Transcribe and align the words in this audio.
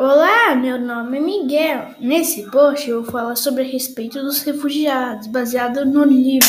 Olá, 0.00 0.54
meu 0.54 0.78
nome 0.78 1.18
é 1.18 1.20
Miguel. 1.20 1.94
Nesse 1.98 2.48
post 2.52 2.88
eu 2.88 3.02
vou 3.02 3.10
falar 3.10 3.34
sobre 3.34 3.64
a 3.64 3.66
respeito 3.66 4.22
dos 4.22 4.42
refugiados, 4.42 5.26
baseado 5.26 5.84
no 5.84 6.04
livro 6.04 6.46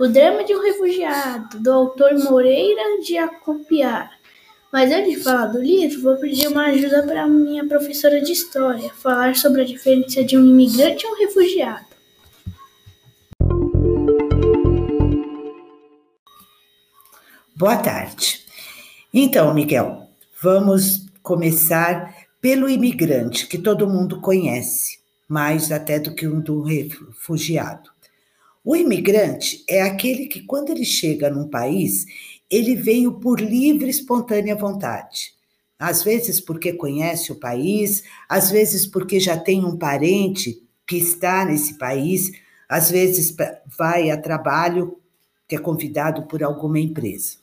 O 0.00 0.08
Drama 0.08 0.42
de 0.44 0.54
um 0.54 0.62
Refugiado, 0.62 1.60
do 1.60 1.70
autor 1.70 2.14
Moreira 2.14 2.98
de 3.02 3.18
Acopiar. 3.18 4.10
Mas 4.72 4.90
antes 4.90 5.12
de 5.14 5.22
falar 5.22 5.44
do 5.48 5.60
livro, 5.60 6.00
vou 6.00 6.16
pedir 6.16 6.48
uma 6.48 6.68
ajuda 6.68 7.02
para 7.02 7.28
minha 7.28 7.68
professora 7.68 8.18
de 8.22 8.32
história, 8.32 8.90
falar 8.94 9.36
sobre 9.36 9.60
a 9.60 9.66
diferença 9.66 10.24
de 10.24 10.38
um 10.38 10.46
imigrante 10.46 11.04
e 11.04 11.06
um 11.06 11.18
refugiado. 11.18 11.84
Boa 17.54 17.76
tarde. 17.76 18.40
Então, 19.12 19.52
Miguel, 19.52 20.08
vamos 20.40 21.04
começar 21.22 22.25
pelo 22.46 22.70
imigrante, 22.70 23.48
que 23.48 23.58
todo 23.58 23.90
mundo 23.90 24.20
conhece, 24.20 25.00
mais 25.28 25.72
até 25.72 25.98
do 25.98 26.14
que 26.14 26.28
um 26.28 26.40
do 26.40 26.62
refugiado. 26.62 27.90
O 28.64 28.76
imigrante 28.76 29.64
é 29.68 29.82
aquele 29.82 30.26
que, 30.26 30.42
quando 30.42 30.70
ele 30.70 30.84
chega 30.84 31.28
num 31.28 31.48
país, 31.48 32.06
ele 32.48 32.76
veio 32.76 33.18
por 33.18 33.40
livre, 33.40 33.90
espontânea 33.90 34.54
vontade. 34.54 35.32
Às 35.76 36.04
vezes 36.04 36.40
porque 36.40 36.72
conhece 36.72 37.32
o 37.32 37.34
país, 37.34 38.04
às 38.28 38.48
vezes 38.48 38.86
porque 38.86 39.18
já 39.18 39.36
tem 39.36 39.64
um 39.64 39.76
parente 39.76 40.62
que 40.86 40.98
está 40.98 41.44
nesse 41.44 41.74
país, 41.74 42.30
às 42.68 42.92
vezes 42.92 43.34
vai 43.76 44.08
a 44.08 44.16
trabalho, 44.16 45.00
que 45.48 45.56
é 45.56 45.58
convidado 45.58 46.28
por 46.28 46.44
alguma 46.44 46.78
empresa. 46.78 47.38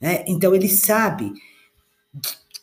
Né? 0.00 0.24
Então, 0.26 0.52
ele 0.56 0.68
sabe 0.68 1.32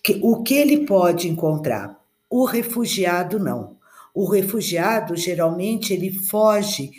que, 0.07 0.21
o 0.23 0.41
que 0.41 0.53
ele 0.53 0.85
pode 0.85 1.27
encontrar. 1.27 1.99
O 2.29 2.45
refugiado, 2.45 3.37
não. 3.37 3.75
O 4.13 4.25
refugiado, 4.25 5.17
geralmente, 5.17 5.91
ele 5.93 6.13
foge 6.13 6.91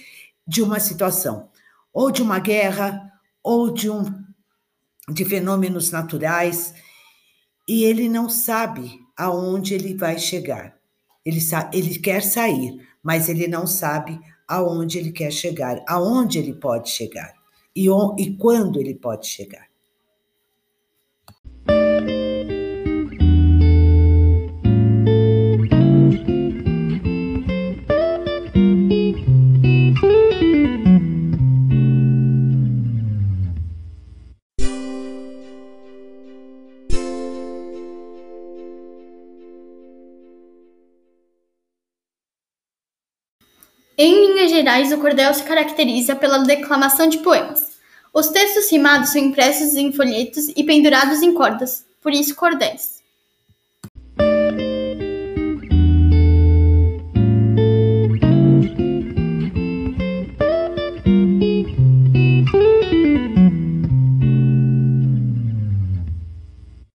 de 0.46 0.62
uma 0.62 0.78
situação, 0.78 1.48
ou 1.90 2.10
de 2.10 2.20
uma 2.20 2.38
guerra, 2.38 3.10
ou 3.42 3.72
de, 3.72 3.88
um, 3.88 4.04
de 5.08 5.24
fenômenos 5.24 5.90
naturais, 5.90 6.74
e 7.66 7.84
ele 7.84 8.10
não 8.10 8.28
sabe 8.28 9.00
aonde 9.16 9.72
ele 9.72 9.94
vai 9.94 10.18
chegar. 10.18 10.76
Ele, 11.24 11.40
ele 11.72 11.98
quer 11.98 12.22
sair, 12.22 12.86
mas 13.02 13.30
ele 13.30 13.48
não 13.48 13.66
sabe 13.66 14.20
aonde 14.46 14.98
ele 14.98 15.12
quer 15.12 15.32
chegar, 15.32 15.82
aonde 15.88 16.38
ele 16.38 16.52
pode 16.52 16.90
chegar 16.90 17.38
e, 17.74 17.86
e 18.18 18.36
quando 18.36 18.80
ele 18.80 18.94
pode 18.94 19.26
chegar. 19.26 19.67
Em 44.00 44.14
linhas 44.14 44.52
gerais, 44.52 44.92
o 44.92 44.98
cordel 44.98 45.34
se 45.34 45.42
caracteriza 45.42 46.14
pela 46.14 46.38
declamação 46.38 47.08
de 47.08 47.18
poemas. 47.18 47.78
Os 48.14 48.28
textos 48.28 48.70
rimados 48.70 49.10
são 49.10 49.20
impressos 49.20 49.74
em 49.74 49.90
folhetos 49.90 50.46
e 50.54 50.62
pendurados 50.62 51.20
em 51.20 51.34
cordas, 51.34 51.84
por 52.00 52.12
isso 52.12 52.36
cordéis. 52.36 52.97